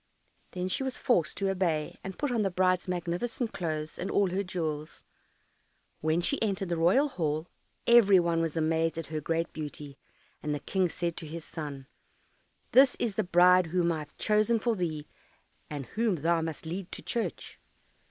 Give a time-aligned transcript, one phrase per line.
[0.53, 4.31] Then she was forced to obey, and put on the bride's magnificent clothes and all
[4.31, 5.03] her jewels.
[5.99, 7.45] When she entered the royal hall,
[7.85, 9.99] every one was amazed at her great beauty,
[10.41, 11.85] and the King said to his son,
[12.71, 15.05] "This is the bride whom I have chosen for thee,
[15.69, 17.59] and whom thou must lead to church."